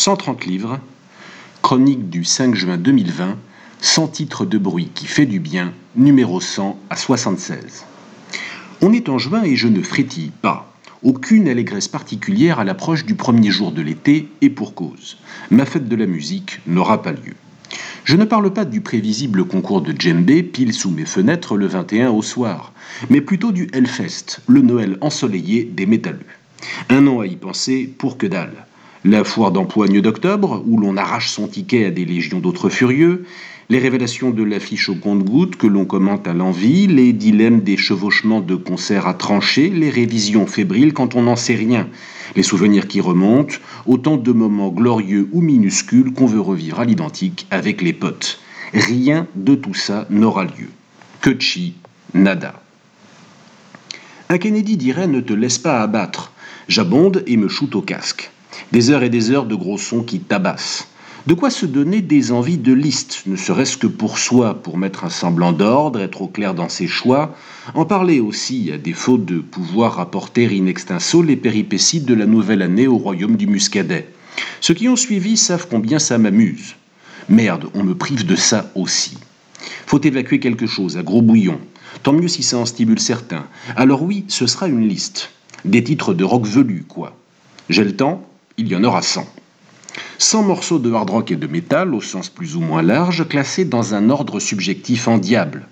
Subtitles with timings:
[0.00, 0.80] 130 livres,
[1.60, 3.36] chronique du 5 juin 2020,
[3.82, 7.84] sans titre de bruit qui fait du bien, numéro 100 à 76.
[8.80, 10.72] On est en juin et je ne frétille pas.
[11.02, 15.18] Aucune allégresse particulière à l'approche du premier jour de l'été et pour cause.
[15.50, 17.34] Ma fête de la musique n'aura pas lieu.
[18.04, 22.08] Je ne parle pas du prévisible concours de djembé pile sous mes fenêtres le 21
[22.08, 22.72] au soir,
[23.10, 26.24] mais plutôt du Hellfest, le Noël ensoleillé des métalleux.
[26.88, 28.64] Un an à y penser pour que dalle.
[29.04, 33.24] La foire d'empoigne d'octobre, où l'on arrache son ticket à des légions d'autres furieux,
[33.70, 38.42] les révélations de l'affiche au compte-gouttes que l'on commente à l'envie, les dilemmes des chevauchements
[38.42, 41.88] de concerts à trancher, les révisions fébriles quand on n'en sait rien,
[42.36, 43.54] les souvenirs qui remontent,
[43.86, 48.38] autant de moments glorieux ou minuscules qu'on veut revivre à l'identique avec les potes.
[48.74, 50.68] Rien de tout ça n'aura lieu.
[51.22, 51.30] Que
[52.12, 52.62] nada.
[54.28, 56.32] Un Kennedy dirait ne te laisse pas abattre.
[56.68, 58.30] J'abonde et me shoot au casque.
[58.72, 60.86] Des heures et des heures de gros sons qui tabassent.
[61.26, 65.04] De quoi se donner des envies de liste, ne serait-ce que pour soi, pour mettre
[65.04, 67.34] un semblant d'ordre, être au clair dans ses choix,
[67.74, 72.62] en parler aussi, à défaut de pouvoir rapporter in extenso les péripéties de la nouvelle
[72.62, 74.08] année au royaume du Muscadet.
[74.60, 76.76] Ceux qui ont suivi savent combien ça m'amuse.
[77.28, 79.18] Merde, on me prive de ça aussi.
[79.86, 81.60] Faut évacuer quelque chose à gros bouillon.
[82.04, 83.46] Tant mieux si ça en stimule certains.
[83.76, 85.30] Alors oui, ce sera une liste.
[85.64, 87.16] Des titres de rock velu, quoi.
[87.68, 88.26] J'ai le temps,
[88.60, 89.26] il y en aura 100.
[90.18, 93.64] 100 morceaux de hard rock et de métal, au sens plus ou moins large, classés
[93.64, 95.66] dans un ordre subjectif en diable.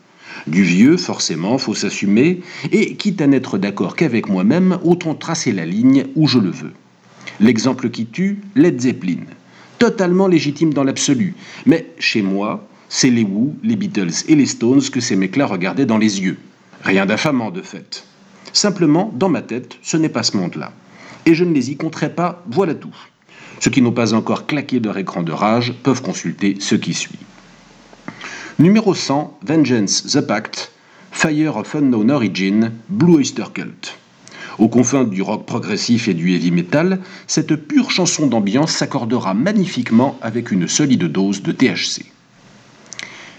[0.47, 2.41] Du vieux, forcément, faut s'assumer,
[2.73, 6.73] et quitte à n'être d'accord qu'avec moi-même, autant tracer la ligne où je le veux.
[7.41, 9.27] L'exemple qui tue, Led Zeppelin.
[9.79, 11.35] Totalement légitime dans l'absolu.
[11.67, 15.85] Mais chez moi, c'est les Who, les Beatles et les Stones que ces mecs-là regardaient
[15.85, 16.39] dans les yeux.
[16.83, 18.05] Rien d'affamant de fait.
[18.55, 20.73] Simplement, dans ma tête, ce n'est pas ce monde-là.
[21.27, 22.95] Et je ne les y compterai pas, voilà tout.
[23.61, 27.19] Ceux qui n'ont pas encore claqué leur écran de rage peuvent consulter ce qui suit.
[28.59, 30.73] Numéro 100, Vengeance the Pact,
[31.11, 33.99] Fire of Unknown Origin, Blue Oyster Cult.
[34.59, 40.19] Aux confins du rock progressif et du heavy metal, cette pure chanson d'ambiance s'accordera magnifiquement
[40.21, 42.07] avec une solide dose de THC.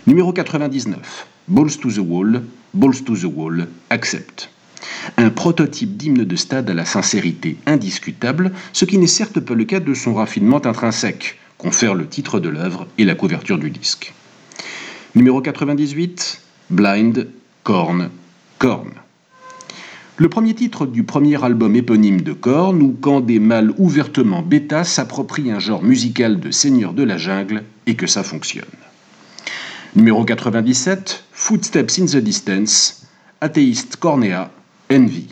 [0.07, 2.41] Numéro 99, Balls to the Wall,
[2.73, 4.49] Balls to the Wall, Accept
[5.17, 9.65] un prototype d'hymne de stade à la sincérité indiscutable, ce qui n'est certes pas le
[9.65, 14.13] cas de son raffinement intrinsèque, confère le titre de l'œuvre et la couverture du disque.
[15.15, 17.27] Numéro 98, Blind,
[17.63, 18.09] Korn,
[18.57, 18.91] Korn.
[20.17, 24.83] Le premier titre du premier album éponyme de Korn, où quand des mâles ouvertement bêta
[24.83, 28.65] s'approprient un genre musical de seigneur de la jungle et que ça fonctionne.
[29.95, 33.07] Numéro 97, Footsteps in the Distance,
[33.41, 34.51] Athéiste Cornea,
[34.91, 35.27] Envy.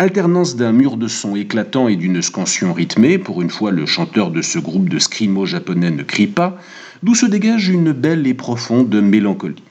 [0.00, 4.32] Alternance d'un mur de son éclatant et d'une scansion rythmée, pour une fois le chanteur
[4.32, 6.58] de ce groupe de scrimo japonais ne crie pas,
[7.04, 9.62] d'où se dégage une belle et profonde mélancolie.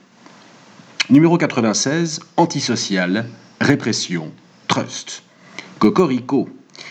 [1.10, 3.26] Numéro 96, antisocial,
[3.60, 4.32] répression,
[4.68, 5.22] trust.
[5.78, 6.48] Cocorico.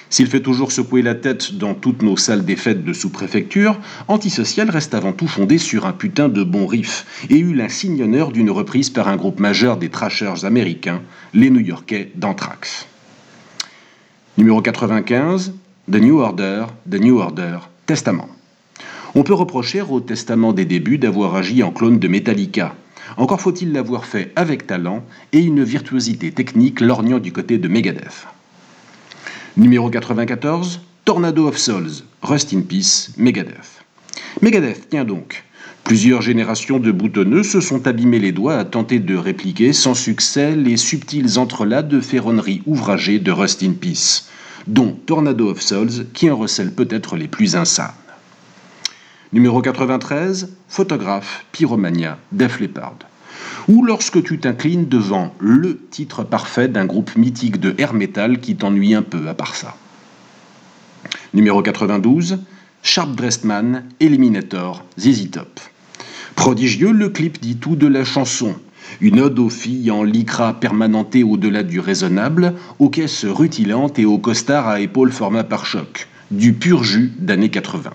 [0.10, 4.70] S'il fait toujours secouer la tête dans toutes nos salles des fêtes de sous-préfecture, Antisocial
[4.70, 8.50] reste avant tout fondé sur un putain de bon riff et eut l'insigne honneur d'une
[8.50, 11.02] reprise par un groupe majeur des trashers américains,
[11.34, 12.88] les New-Yorkais d'Anthrax.
[14.38, 15.54] Numéro 95,
[15.92, 18.30] The New Order, The New Order, Testament.
[19.14, 22.76] On peut reprocher au Testament des débuts d'avoir agi en clone de Metallica.
[23.18, 25.04] Encore faut-il l'avoir fait avec talent
[25.34, 28.28] et une virtuosité technique lorgnant du côté de Megadeth.
[29.58, 33.84] Numéro 94, Tornado of Souls, Rust in Peace, Megadeth.
[34.44, 35.46] Megadeth, tiens donc.
[35.84, 40.56] Plusieurs générations de boutonneux se sont abîmés les doigts à tenter de répliquer sans succès
[40.56, 44.30] les subtils entrelacs de ferronnerie ouvragée de Rust in Peace,
[44.68, 47.96] dont Tornado of Souls qui en recèle peut-être les plus insanes.
[49.34, 53.00] Numéro 93, Photographe, Pyromania, Def Leppard
[53.68, 58.56] ou lorsque tu t'inclines devant le titre parfait d'un groupe mythique de air metal qui
[58.56, 59.76] t'ennuie un peu à part ça.
[61.34, 62.40] Numéro 92,
[62.84, 65.60] Sharp Dressed Man, Eliminator, ZZ Top.
[66.36, 68.56] Prodigieux, le clip dit tout de la chanson.
[69.02, 74.18] Une ode aux filles en lycra permanentée au-delà du raisonnable, aux caisses rutilantes et aux
[74.18, 76.08] costards à épaules format par choc.
[76.32, 77.92] Du pur jus d'années 80.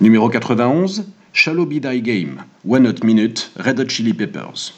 [0.00, 4.74] Numéro 91, Shallow Be Game, One Hot Minute, Red Hot Chili Peppers.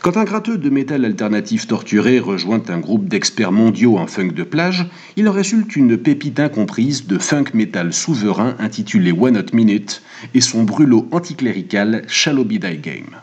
[0.00, 4.42] Quand un gratteux de métal alternatif torturé rejoint un groupe d'experts mondiaux en funk de
[4.42, 4.86] plage,
[5.16, 10.02] il en résulte une pépite incomprise de funk metal souverain intitulé One Hot Minute
[10.32, 13.16] et son brûlot anticlérical Shallow Be Game.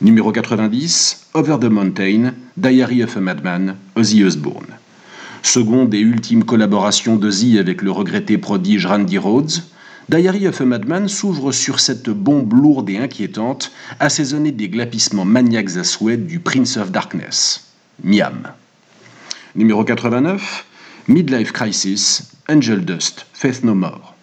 [0.00, 4.78] Numéro 90, Over the Mountain, Diary of a Madman, Ozzy Osbourne.
[5.42, 9.62] Seconde et ultime collaboration Z avec le regretté prodige Randy Rhodes,
[10.08, 13.70] Diary of a Madman s'ouvre sur cette bombe lourde et inquiétante,
[14.00, 17.68] assaisonnée des glapissements maniaques à souhait du Prince of Darkness,
[18.02, 18.52] Miam.
[19.54, 20.66] Numéro 89,
[21.06, 24.14] Midlife Crisis, Angel Dust, Faith No More.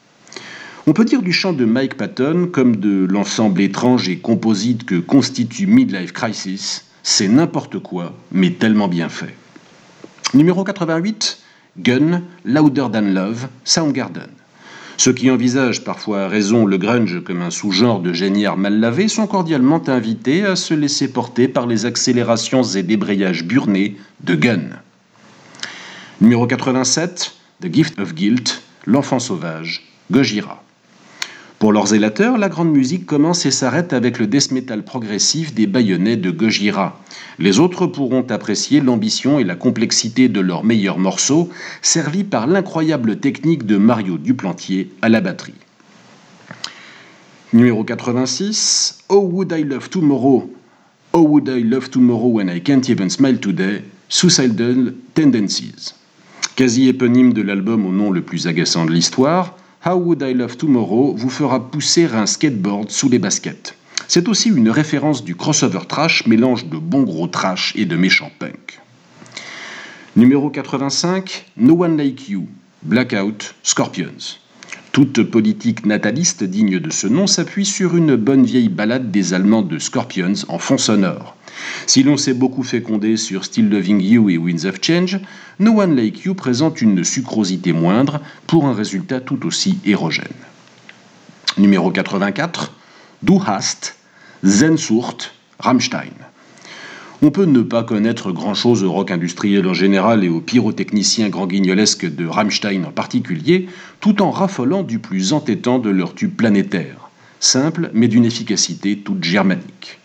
[0.85, 4.99] On peut dire du chant de Mike Patton comme de l'ensemble étrange et composite que
[4.99, 9.33] constitue Midlife Crisis, c'est n'importe quoi, mais tellement bien fait.
[10.33, 11.39] Numéro 88,
[11.77, 14.38] Gun, Louder Than Love, Soundgarden.
[14.99, 19.07] Ceux qui envisagent parfois à raison le grunge comme un sous-genre de génière mal lavé
[19.07, 24.71] sont cordialement invités à se laisser porter par les accélérations et débrayages burnés de Gun.
[26.19, 30.61] Numéro 87, The Gift of Guilt, L'enfant sauvage, Gojira.
[31.59, 35.67] Pour leurs zélateurs, la grande musique commence et s'arrête avec le death metal progressif des
[35.67, 36.97] baïonnets de Gojira.
[37.37, 41.49] Les autres pourront apprécier l'ambition et la complexité de leurs meilleurs morceaux,
[41.81, 45.53] servis par l'incroyable technique de Mario Duplantier à la batterie.
[47.51, 50.49] Numéro 86, Oh Would I Love Tomorrow,
[51.11, 55.93] Oh Would I Love Tomorrow When I Can't Even Smile Today, Suicidal Tendencies.
[56.55, 60.57] Quasi éponyme de l'album au nom le plus agaçant de l'histoire, How Would I Love
[60.57, 63.75] Tomorrow vous fera pousser un skateboard sous les baskets.
[64.09, 68.29] C'est aussi une référence du crossover trash, mélange de bon gros trash et de méchant
[68.39, 68.81] punk.
[70.17, 72.47] Numéro 85, No One Like You,
[72.83, 74.39] Blackout, Scorpions.
[74.91, 79.61] Toute politique nataliste digne de ce nom s'appuie sur une bonne vieille balade des Allemands
[79.61, 81.35] de Scorpions en fond sonore.
[81.85, 85.19] Si l'on s'est beaucoup fécondé sur Still Loving You et Winds of Change,
[85.59, 90.27] No One Like You présente une sucrosité moindre pour un résultat tout aussi érogène.
[91.57, 92.73] Numéro 84,
[93.21, 93.95] Du hast,
[94.43, 96.13] Zensurt, Rammstein.
[97.21, 101.47] On peut ne pas connaître grand-chose au rock industriel en général et aux pyrotechniciens grand
[101.47, 103.67] guignolesques de Rammstein en particulier,
[103.99, 107.09] tout en raffolant du plus entêtant de leur tube planétaire,
[107.41, 109.99] simple mais d'une efficacité toute germanique.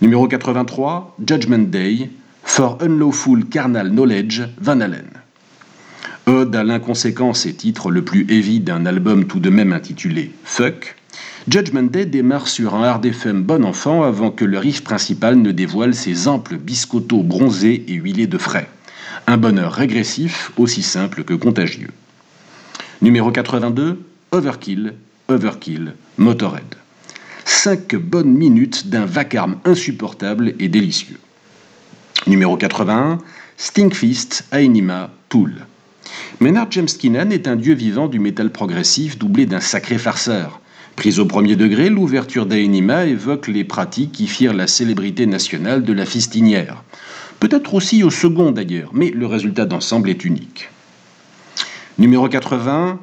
[0.00, 2.08] Numéro 83, Judgment Day,
[2.42, 5.10] For Unlawful Carnal Knowledge, Van Allen.
[6.24, 10.96] Ode à l'inconséquence et titre le plus heavy d'un album tout de même intitulé Fuck,
[11.48, 15.52] Judgment Day démarre sur un hard FM bon enfant avant que le riff principal ne
[15.52, 18.68] dévoile ses amples biscottos bronzés et huilés de frais.
[19.26, 21.90] Un bonheur régressif aussi simple que contagieux.
[23.02, 24.94] Numéro 82, Overkill,
[25.28, 26.76] Overkill, Motorhead
[27.48, 31.18] cinq bonnes minutes d'un vacarme insupportable et délicieux.
[32.26, 33.18] Numéro 81,
[33.56, 35.66] Stinkfist, Ainima, Tool.
[36.40, 40.60] Maynard James Keenan est un dieu vivant du métal progressif doublé d'un sacré farceur.
[40.98, 45.92] Prise au premier degré, l'ouverture d'Aenima évoque les pratiques qui firent la célébrité nationale de
[45.92, 46.82] la fistinière.
[47.38, 50.70] Peut-être aussi au second d'ailleurs, mais le résultat d'ensemble est unique.
[51.98, 52.98] Numéro 80,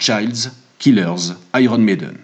[0.00, 2.16] Childs, Killers, Iron Maiden.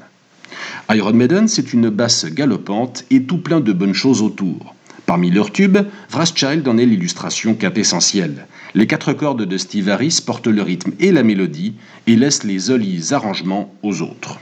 [0.90, 4.74] Iron Maiden, c'est une basse galopante et tout plein de bonnes choses autour.
[5.04, 5.80] Parmi leurs tubes,
[6.10, 8.46] Wrathchild en est l'illustration essentielle.
[8.74, 11.74] Les quatre cordes de Steve Harris portent le rythme et la mélodie
[12.06, 14.38] et laissent les jolis arrangements aux autres.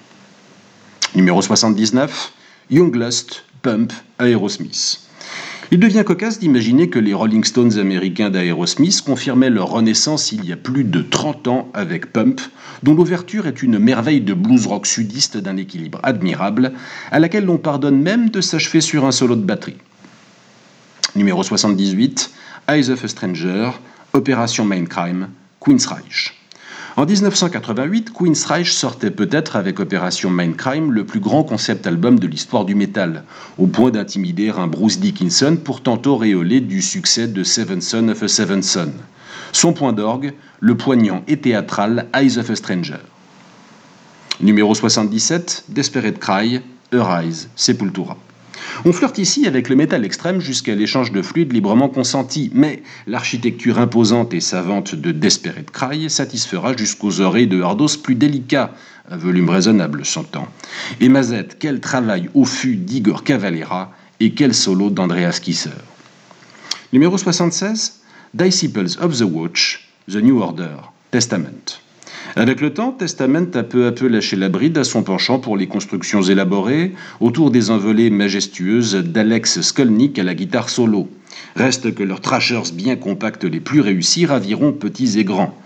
[1.17, 2.33] Numéro 79,
[2.71, 5.01] Young Lust, Pump, Aerosmith.
[5.73, 10.53] Il devient cocasse d'imaginer que les Rolling Stones américains d'Aerosmith confirmaient leur renaissance il y
[10.53, 12.41] a plus de 30 ans avec Pump,
[12.85, 16.73] dont l'ouverture est une merveille de blues rock sudiste d'un équilibre admirable,
[17.11, 19.79] à laquelle l'on pardonne même de s'achever sur un solo de batterie.
[21.17, 22.31] Numéro 78,
[22.69, 23.70] Eyes of a Stranger,
[24.13, 26.40] Opération Mindcrime, Queen's Reich.
[26.97, 32.27] En 1988, Queen's Reich sortait peut-être avec Opération Mindcrime le plus grand concept album de
[32.27, 33.23] l'histoire du métal,
[33.59, 38.29] au point d'intimider un Bruce Dickinson pourtant auréolé du succès de Seven Son of a
[38.29, 38.93] Seven Son.
[39.53, 42.99] Son point d'orgue, le poignant et théâtral Eyes of a Stranger.
[44.41, 46.61] Numéro 77, Desperate Cry,
[46.93, 48.17] Arise, Sepultura.
[48.85, 53.79] On flirte ici avec le métal extrême jusqu'à l'échange de fluides librement consenti, mais l'architecture
[53.79, 58.73] imposante et savante de Desperate Cry satisfera jusqu'aux oreilles de Hardos plus délicats,
[59.11, 60.49] un volume raisonnable s'entend.
[61.01, 65.71] Et Mazette, quel travail au fût d'Igor Cavalera et quel solo d'Andreas Kisser.
[66.93, 68.01] Numéro 76,
[68.35, 70.77] Disciples of the Watch, The New Order,
[71.11, 71.81] Testament.
[72.37, 75.56] Avec le temps, Testament a peu à peu lâché la bride à son penchant pour
[75.56, 81.08] les constructions élaborées autour des envolées majestueuses d'Alex Skolnick à la guitare solo.
[81.56, 85.56] Reste que leurs trashers bien compacts les plus réussis raviront petits et grands.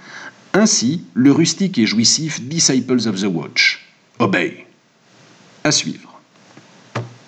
[0.55, 3.87] Ainsi, le rustique et jouissif Disciples of the Watch.
[4.19, 4.67] Obey.
[5.65, 6.14] À suivre.